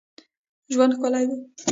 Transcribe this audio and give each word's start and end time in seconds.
ژوند 0.73 0.91
ښکلی 0.97 1.25
دئ. 1.29 1.37